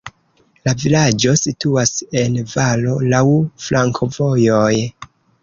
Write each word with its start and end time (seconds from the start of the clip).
La 0.67 0.71
vilaĝo 0.83 1.33
situas 1.41 1.91
en 2.23 2.41
valo, 2.55 2.97
laŭ 3.13 3.21
flankovojoj. 3.67 4.75